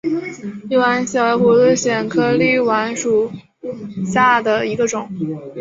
[0.67, 3.31] 立碗藓为葫芦藓科立碗藓属
[4.03, 5.07] 下的一个种。